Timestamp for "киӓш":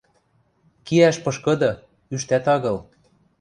0.87-1.17